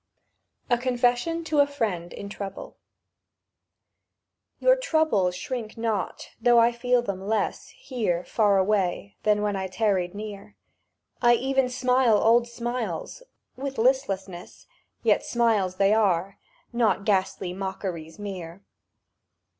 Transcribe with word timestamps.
A 0.67 0.79
CONFESSION 0.79 1.43
TO 1.43 1.59
A 1.59 1.67
FRIEND 1.67 2.11
IN 2.11 2.27
TROUBLE 2.27 2.75
YOUR 4.57 4.75
troubles 4.75 5.35
shrink 5.35 5.77
not, 5.77 6.29
though 6.41 6.57
I 6.57 6.71
feel 6.71 7.03
them 7.03 7.21
less 7.21 7.69
Here, 7.77 8.23
far 8.23 8.57
away, 8.57 9.17
than 9.21 9.43
when 9.43 9.55
I 9.55 9.67
tarried 9.67 10.15
near; 10.15 10.55
I 11.21 11.35
even 11.35 11.69
smile 11.69 12.17
old 12.17 12.47
smiles—with 12.47 13.77
listlessness— 13.77 14.65
Yet 15.03 15.23
smiles 15.23 15.75
they 15.75 15.93
are, 15.93 16.39
not 16.73 17.05
ghastly 17.05 17.53
mockeries 17.53 18.17
mere. 18.17 18.63